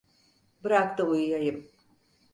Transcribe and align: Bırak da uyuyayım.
Bırak 0.63 0.97
da 0.97 1.03
uyuyayım. 1.07 1.69